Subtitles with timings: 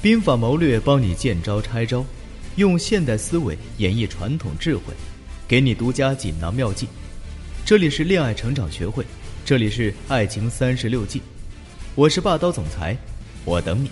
[0.00, 2.06] 兵法谋略帮你见招拆招，
[2.54, 4.94] 用现代思维演绎传统智慧，
[5.48, 6.86] 给你独家锦囊妙计。
[7.64, 9.04] 这里是恋爱成长学会，
[9.44, 11.20] 这里是爱情三十六计，
[11.96, 12.96] 我是霸道总裁，
[13.44, 13.90] 我等你。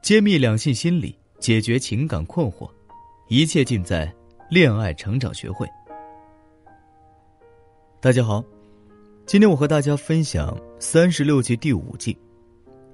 [0.00, 2.70] 揭秘两性心理，解决情感困惑，
[3.28, 4.10] 一切尽在
[4.48, 5.68] 恋爱成长学会。
[8.00, 8.42] 大家好。
[9.30, 12.18] 今天我和大家分享三十六计第五计，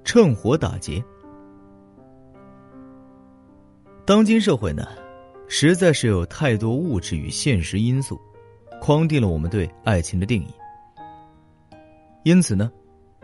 [0.03, 1.03] 趁火打劫。
[4.05, 4.87] 当今社会呢，
[5.47, 8.21] 实在是有太多物质与现实因素，
[8.79, 10.53] 框定了我们对爱情的定义。
[12.21, 12.71] 因此呢，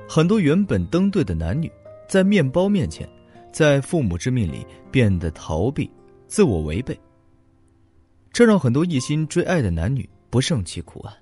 [0.09, 1.71] 很多原本登对的男女，
[2.09, 3.07] 在面包面前，
[3.51, 5.87] 在父母之命里变得逃避、
[6.25, 6.99] 自我违背，
[8.31, 11.13] 这让很多一心追爱的男女不胜其苦啊。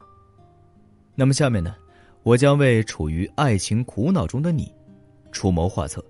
[1.15, 1.75] 那么下面呢？
[2.23, 4.73] 我将为处于爱情苦恼中的你
[5.31, 6.03] 出谋划策。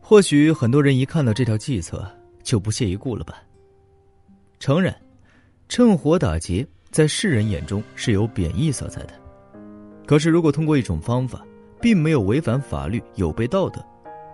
[0.00, 2.06] 或许很多人一看到这条计策
[2.42, 3.42] 就不屑一顾了吧？
[4.60, 4.94] 诚然，
[5.68, 9.14] 趁火打劫在世人眼中是有贬义色彩的。
[10.06, 11.44] 可是，如果通过一种方法，
[11.80, 13.82] 并没有违反法律、有悖道德，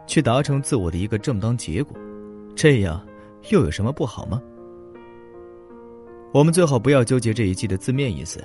[0.07, 1.97] 去达成自我的一个正当结果，
[2.57, 3.05] 这样
[3.51, 4.43] 又有什么不好吗？
[6.33, 8.45] 我们最好不要纠结这一计的字面意思。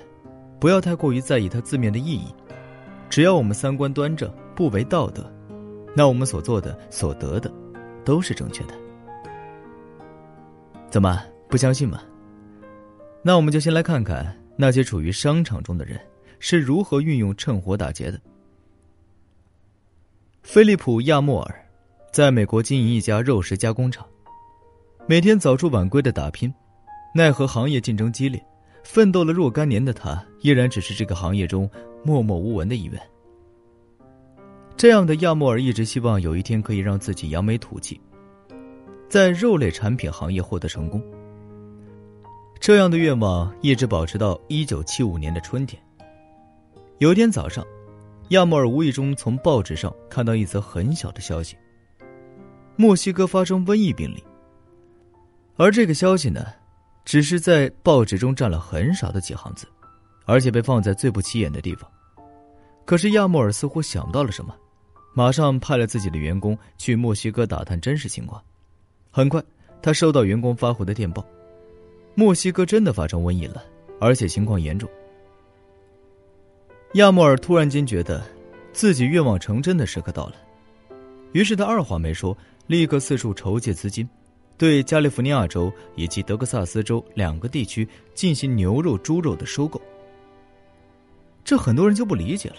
[0.65, 2.33] 不要太过于在意它字面的意义，
[3.07, 5.31] 只要我们三观端正，不违道德，
[5.95, 7.53] 那我们所做的、所得的，
[8.03, 8.73] 都是正确的。
[10.89, 12.01] 怎么不相信吗？
[13.21, 16.01] 那我们就先来看看那些处于商场中的人
[16.39, 18.19] 是如何运用趁火打劫的。
[20.41, 21.65] 菲利普·亚莫尔
[22.11, 24.03] 在美国经营一家肉食加工厂，
[25.05, 26.51] 每天早出晚归的打拼，
[27.13, 28.43] 奈何行业竞争激烈。
[28.85, 31.69] 奋斗了若干年的他，依然只是这个行业中
[32.03, 33.01] 默默无闻的一员。
[34.77, 37.99] 这样的亚莫尔一直希望有一天可以让自己扬眉吐气，
[39.09, 41.03] 在肉类产品行业获得成功。
[42.59, 45.81] 这样的愿望一直保持到一九七五年的春天。
[46.99, 47.65] 有一天早上，
[48.29, 51.57] 亚莫尔无意中从报纸上看到一则很小的消息：
[52.75, 54.23] 墨西哥发生瘟疫病例。
[55.57, 56.45] 而这个消息呢？
[57.05, 59.67] 只是在报纸中占了很少的几行字，
[60.25, 61.89] 而且被放在最不起眼的地方。
[62.83, 64.53] 可是亚莫尔似乎想到了什么，
[65.13, 68.43] 马上派了自己的员工去墨西哥打探真实情况。
[69.11, 69.41] 很快，
[69.81, 71.25] 他收到员工发回的电报：
[72.15, 73.63] 墨西哥真的发生瘟疫了，
[74.01, 74.89] 而且情况严重。
[76.95, 78.23] 亚莫尔突然间觉得，
[78.73, 80.35] 自己愿望成真的时刻到了，
[81.33, 82.35] 于是他二话没说，
[82.67, 84.07] 立刻四处筹借资金。
[84.57, 89.81] 对加利福尼亚州以及德克萨斯州两个地区进行牛肉、猪肉的收购，
[91.43, 92.57] 这很多人就不理解了。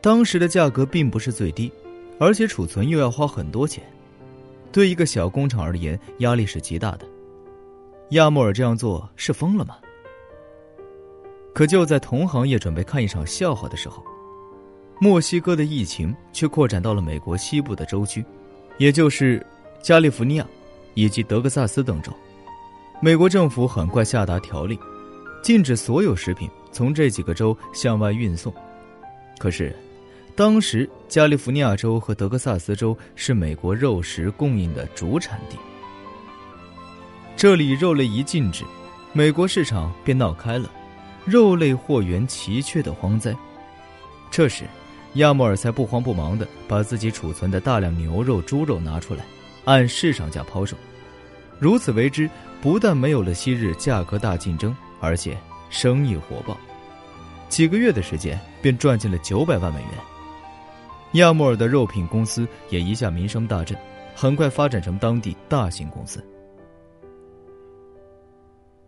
[0.00, 1.70] 当时的价格并不是最低，
[2.18, 3.84] 而且储存又要花很多钱，
[4.72, 7.06] 对一个小工厂而言，压力是极大的。
[8.10, 9.76] 亚莫尔这样做是疯了吗？
[11.54, 14.02] 可就在同行业准备看一场笑话的时候，
[15.00, 18.24] 墨西哥的疫情却扩展到了美国西部的州区，
[18.76, 19.44] 也就是
[19.80, 20.46] 加利福尼亚。
[20.94, 22.12] 以及德克萨斯等州，
[23.00, 24.78] 美国政府很快下达条令，
[25.42, 28.52] 禁止所有食品从这几个州向外运送。
[29.38, 29.76] 可是，
[30.34, 35.56] 当时加利福尼亚州和德克萨斯州是美国肉食供应的主产地，
[37.36, 38.64] 这里肉类一禁止，
[39.12, 40.70] 美国市场便闹开了
[41.24, 43.34] 肉类货源奇缺的荒灾。
[44.30, 44.64] 这时，
[45.14, 49.24] 亚莫尔才不慌不忙的把自己储存的大量牛肉、猪肉拿出来。
[49.64, 50.76] 按市场价抛售，
[51.58, 52.28] 如此为之，
[52.60, 55.36] 不但没有了昔日价格大竞争，而且
[55.70, 56.56] 生意火爆，
[57.48, 59.90] 几个月的时间便赚进了九百万美元。
[61.12, 63.78] 亚莫尔的肉品公司也一下名声大振，
[64.14, 66.24] 很快发展成当地大型公司。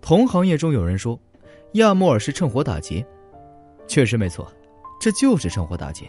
[0.01, 1.19] 同行业中有人说，
[1.73, 3.07] 亚莫尔是趁火打劫，
[3.87, 4.53] 确实没错，
[5.01, 6.09] 这就是趁火打劫。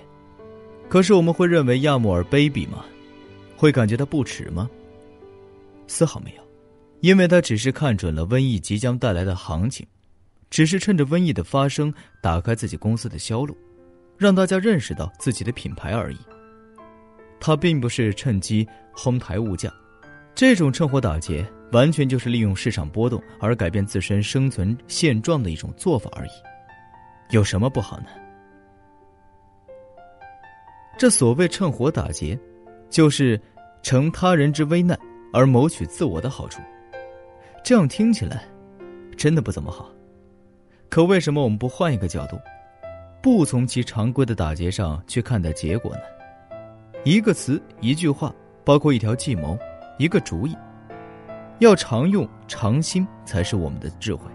[0.89, 2.85] 可是我们会认为亚莫尔卑鄙吗？
[3.57, 4.69] 会感觉到不耻吗？
[5.87, 6.43] 丝毫没有，
[7.01, 9.85] 因为他只是看准了瘟疫即将带来的行情，
[10.49, 13.57] 只是趁着瘟疫的发生打开自己公司的销路，
[14.15, 16.17] 让大家认识到自己的品牌而已。
[17.39, 19.73] 他并不是趁机哄抬物价，
[20.35, 26.31] 这种趁火打劫完全就是利用市场波动而改变自身生存现状的一种做法而已，
[27.31, 28.07] 有什么不好呢？
[30.97, 32.37] 这所谓趁火打劫。
[32.89, 33.39] 就是
[33.81, 34.97] 乘他人之危难
[35.33, 36.61] 而谋取自我的好处，
[37.63, 38.43] 这样听起来
[39.15, 39.89] 真的不怎么好。
[40.89, 42.39] 可为什么我们不换一个角度，
[43.21, 46.01] 不从其常规的打劫上去看待结果呢？
[47.03, 49.57] 一个词，一句话，包括一条计谋，
[49.97, 50.55] 一个主意，
[51.59, 54.29] 要常用常新才是我们的智慧。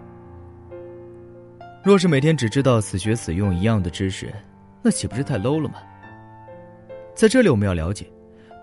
[1.83, 4.33] 若是每天只知道死学死用一样的知识，
[4.81, 5.75] 那岂不是太 low 了吗？
[7.13, 8.07] 在这里，我们要了解，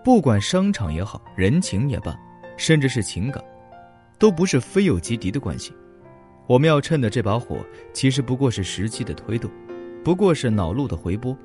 [0.03, 2.17] 不管商场也好，人情也罢，
[2.57, 3.43] 甚至是情感，
[4.17, 5.71] 都不是非友即敌的关系。
[6.47, 7.57] 我们要趁的这把火，
[7.93, 9.49] 其实不过是时机的推动，
[10.03, 11.37] 不过是恼怒的回波。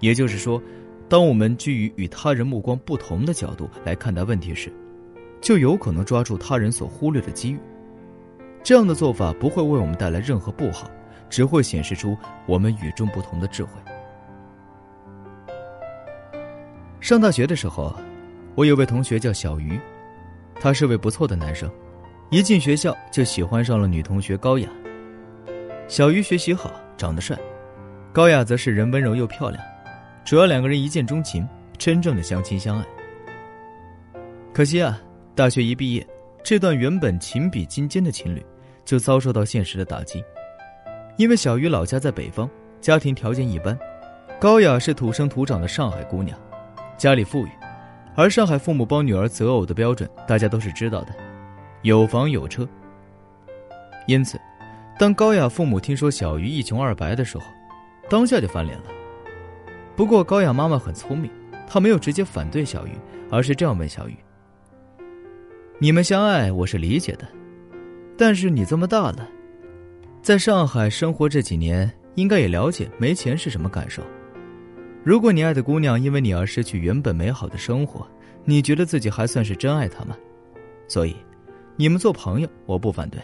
[0.00, 0.60] 也就是说，
[1.08, 4.72] 当我们居于与他人目光不同的角度来看待问题时，
[5.40, 7.58] 就有可能抓住他人所忽略的机遇。
[8.64, 10.90] 这样的做法不会为我们带来任何不好，
[11.30, 12.16] 只会显示出
[12.46, 13.70] 我们与众不同的智慧。
[17.02, 17.92] 上大学的时候，
[18.54, 19.76] 我有位同学叫小鱼，
[20.60, 21.68] 他是位不错的男生。
[22.30, 24.68] 一进学校就喜欢上了女同学高雅。
[25.88, 27.36] 小鱼学习好，长得帅，
[28.12, 29.60] 高雅则是人温柔又漂亮，
[30.24, 31.46] 主要两个人一见钟情，
[31.76, 32.86] 真正的相亲相爱。
[34.54, 35.02] 可惜啊，
[35.34, 36.06] 大学一毕业，
[36.44, 38.46] 这段原本情比金坚的情侣，
[38.84, 40.22] 就遭受到现实的打击。
[41.16, 42.48] 因为小鱼老家在北方，
[42.80, 43.76] 家庭条件一般，
[44.38, 46.38] 高雅是土生土长的上海姑娘，
[47.02, 47.50] 家里富裕，
[48.14, 51.08] 而上海父母帮女儿择偶的标准，大家都是知道的。
[51.82, 52.64] 有房有车，
[54.06, 54.40] 因此，
[55.00, 57.44] 当高雅父母听说小鱼一穷二白的时候，
[58.08, 58.84] 当下就翻脸了。
[59.96, 61.28] 不过高雅妈妈很聪明，
[61.66, 62.92] 她没有直接反对小鱼，
[63.32, 64.14] 而是这样问小鱼
[65.80, 67.26] ：“你们相爱我是理解的，
[68.16, 69.28] 但是你这么大了，
[70.22, 74.04] 在上海生活这几年，应该也了解没钱是什么感受。
[75.04, 78.06] 如果你爱的姑娘因为你而失去原本美好的生活，
[78.44, 80.16] 你觉得自己还算是真爱她吗？
[80.88, 81.16] 所以。”
[81.74, 83.18] 你们做朋友，我不反对，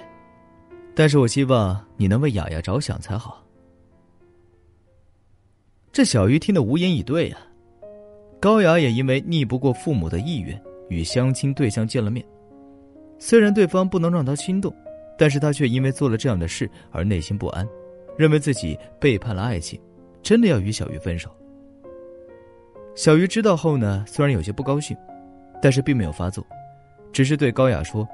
[0.94, 3.44] 但是我希望你能为雅雅着想才好。
[5.92, 7.36] 这小鱼听得无言以对呀。
[8.40, 12.24] 高雅也因为逆不过父母的意愿，与相亲对象见了面。
[13.18, 14.74] 虽然对方不能让她心动，
[15.18, 17.68] 但是她却因为做了这样的事而内心不安，
[18.16, 19.78] 认为自己背叛了爱情，
[20.22, 21.30] 真的要与小鱼分手。
[22.98, 24.96] 小鱼知道后呢，虽然有些不高兴，
[25.62, 26.44] 但是并没有发作，
[27.12, 28.06] 只是对高雅说。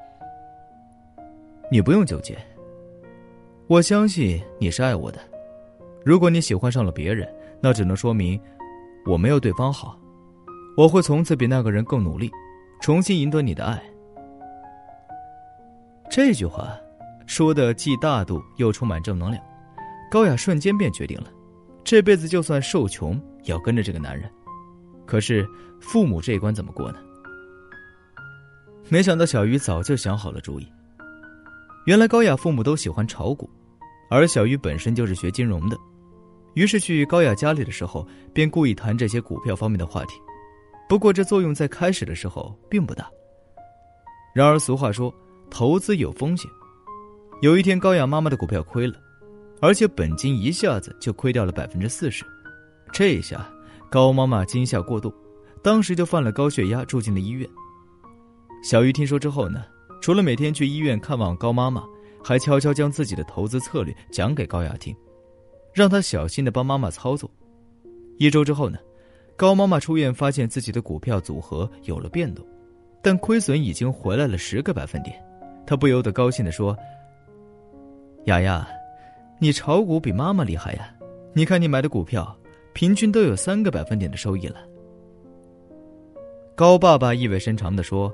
[1.70, 2.36] 你不用纠结。
[3.66, 5.18] 我相信你是爱我的。
[6.04, 7.26] 如果你喜欢上了别人，
[7.62, 8.38] 那只能说明
[9.06, 9.98] 我没有对方好。
[10.76, 12.30] 我会从此比那个人更努力，
[12.82, 13.82] 重新赢得你的爱。
[16.10, 16.76] 这句话
[17.24, 19.42] 说的既大度又充满正能量，
[20.10, 21.28] 高雅瞬间便决定了，
[21.82, 24.30] 这辈子就算受穷也要跟着这个男人。
[25.06, 25.46] 可是
[25.80, 26.98] 父母这一关怎么过呢？
[28.88, 30.66] 没想到小鱼早就想好了主意。
[31.86, 33.48] 原来高雅父母都喜欢炒股，
[34.10, 35.76] 而小鱼本身就是学金融的，
[36.54, 40.14] 于是去高雅家里的时候，便故意谈这些股票方面的话题。
[40.88, 43.08] 不过这作用在开始的时候并不大。
[44.34, 45.14] 然而俗话说，
[45.50, 46.50] 投资有风险。
[47.40, 48.94] 有一天高雅妈妈的股票亏了，
[49.60, 52.24] 而且本金一下子就亏掉了百分之四十，
[52.92, 53.46] 这一下
[53.94, 55.14] 高妈妈惊吓过度，
[55.62, 57.48] 当时就犯了高血压，住进了医院。
[58.60, 59.64] 小鱼听说之后呢？
[60.00, 61.84] 除了每天去医院看望高妈妈，
[62.20, 64.92] 还悄悄将自己的投资策略讲给高雅听，
[65.72, 67.30] 让她小心的帮妈妈操作。
[68.18, 68.80] 一周之后呢，
[69.36, 72.44] 高妈妈出院，发现自己的股票组合有了变动，
[73.00, 75.16] 但亏损已经回来了十个百分点，
[75.64, 76.76] 她不由得高兴的说
[78.26, 78.66] ：“雅雅，
[79.38, 80.92] 你炒股比妈妈厉害呀！
[81.32, 82.36] 你看你买的股票，
[82.74, 84.58] 平均都有三个百分点的收益了。”
[86.54, 88.12] 高爸爸意味深长的说。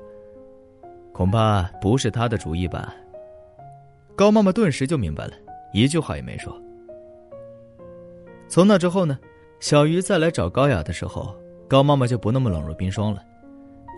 [1.13, 2.95] 恐怕不是他的主意吧。
[4.15, 5.33] 高妈妈顿时就明白了，
[5.73, 6.57] 一句话也没说。
[8.47, 9.19] 从那之后呢，
[9.59, 11.35] 小鱼再来找高雅的时候，
[11.67, 13.21] 高妈妈就不那么冷若冰霜了，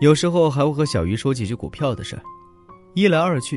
[0.00, 2.22] 有时候还会和小鱼说几句股票的事儿。
[2.94, 3.56] 一来二去，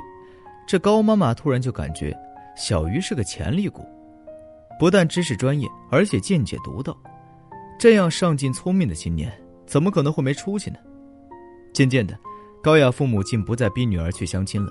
[0.67, 2.15] 这高妈妈突然就感觉
[2.55, 3.83] 小鱼是个潜力股，
[4.79, 6.95] 不但知识专业，而且见解独到，
[7.79, 9.31] 这样上进聪明的青年，
[9.65, 10.77] 怎么可能会没出息呢？
[11.73, 12.17] 渐渐的。
[12.63, 14.69] 高雅父母竟不再逼女儿去相亲了，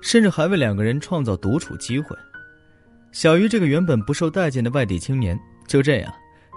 [0.00, 2.16] 甚至还为两个人创造独处机会。
[3.12, 6.12] 小鱼这个原本不受待见的外地青年，就这样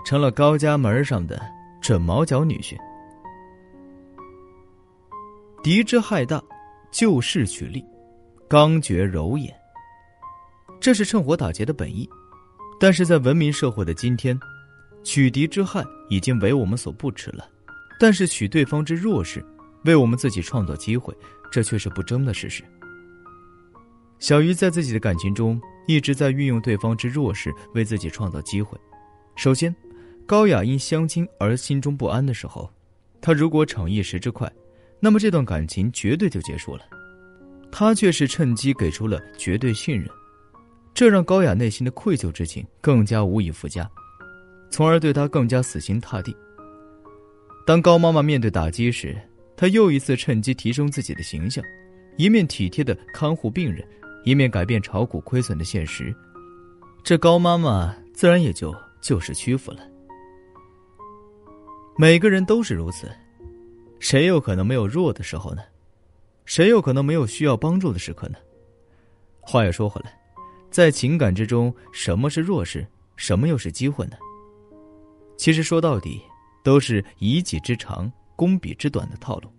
[0.06, 1.40] 成了高家门上的
[1.82, 2.76] 准毛脚女婿。
[5.62, 6.42] 敌之害大，
[6.90, 7.86] 就势取利，
[8.48, 9.54] 刚决柔也。
[10.80, 12.10] 这是趁火打劫的本意，
[12.80, 14.40] 但是在文明社会的今天，
[15.04, 17.48] 取敌之害已经为我们所不齿了，
[18.00, 19.44] 但是取对方之弱势。
[19.86, 21.16] 为我们自己创造机会，
[21.52, 22.64] 这却是不争的事实。
[24.18, 28.76] 小鱼在自己的感情中一直在运用对方之弱势为自己创造机会，
[29.36, 29.76] 首先，
[30.26, 32.68] 高雅因相亲而心中不安的时候，
[33.22, 34.52] 他如果逞一时之快，
[35.00, 36.82] 那么这段感情绝对就结束了。
[37.72, 40.10] 他却是趁机给出了绝对信任，
[40.96, 43.88] 这让高雅内心的愧疚之情更加无以复加，
[44.72, 46.34] 从而对他更加死心塌地。
[47.68, 49.14] 当高妈妈面对打击时，
[49.58, 51.62] 她又一次趁机提升自己的形象，
[52.16, 53.86] 一面体贴的看护病人，
[54.24, 56.16] 一面改变炒股亏损的现实。
[57.04, 59.80] 这高妈妈自然也就就是屈服了。
[61.98, 63.12] 每个人都是如此，
[64.00, 65.62] 谁有可能没有弱的时候呢？
[66.46, 68.38] 谁有可能没有需要帮助的时刻呢？
[69.42, 70.18] 话又说回来，
[70.76, 74.18] 在情感之中，什么是弱势，什么又是机会呢？
[75.38, 76.22] 其实说到底，
[76.66, 79.50] 都是以己之长攻彼之短的套路。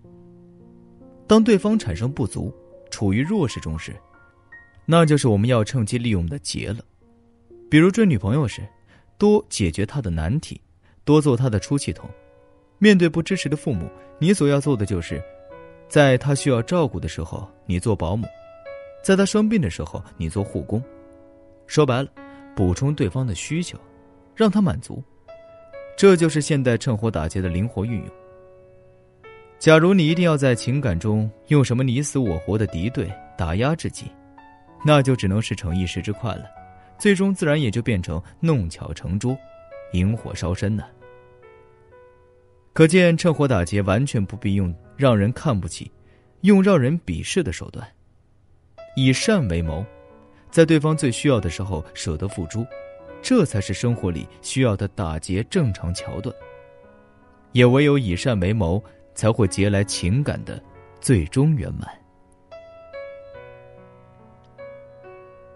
[1.27, 2.55] 当对方产生不足，
[2.91, 3.97] 处于弱势中时，
[4.85, 6.85] 那就是我们要趁机利用的劫了。
[7.71, 8.69] 比如追女朋友时，
[9.17, 10.61] 多解决她的难题，
[11.03, 12.11] 多做她的出气筒。
[12.77, 15.25] 面对不支持的父母，你所要做的就是。
[15.89, 18.27] 在他需要照顾的时候，你做保姆；
[19.03, 20.83] 在他生病的时候，你做护工。
[21.67, 22.09] 说白了，
[22.55, 23.79] 补充对方的需求，
[24.35, 25.03] 让他满足。
[25.97, 28.09] 这就是现代趁火打劫的灵活运用。
[29.59, 34.11] 假如你一定要在情感中用什么你死我活的敌对打压自己，
[34.85, 36.45] 那就只能是逞一时之快了，
[36.99, 39.37] 最终自然也就变成弄巧成拙，
[39.93, 40.85] 引火烧身呢。
[42.75, 45.91] 可见，趁火打劫完全不必用让人看不起、
[46.43, 47.89] 用让人鄙视的手段，
[48.95, 49.83] 以善为谋，
[50.51, 52.67] 在对方最需要的时候舍得付出，
[53.21, 56.35] 这才是生活里需要的打劫正常桥段。
[57.53, 58.83] 也唯有以善为谋，
[59.15, 60.63] 才会结来情感的
[61.01, 61.89] 最终圆满。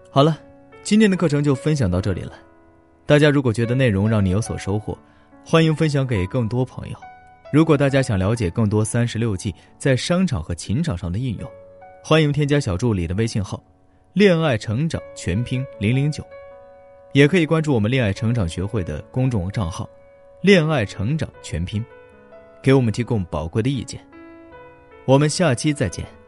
[0.09, 0.37] 好了，
[0.83, 2.33] 今天的课程就分享到这里了。
[3.05, 4.97] 大家如果觉得内容让你有所收获，
[5.45, 6.97] 欢迎分享给更多朋友。
[7.53, 11.49] 如果大家想了解更多三十六计在商场和情场上的应用，
[12.03, 13.61] 欢迎添加小助理的微信号
[14.13, 16.25] “恋爱成长全拼零零九”，
[17.13, 19.89] 也可以关注我们恋爱成长学会的公众账号
[20.41, 21.83] “恋爱成长全拼”，
[22.61, 24.05] 给我们提供宝贵的意见。
[25.05, 26.20] 我们下期再见。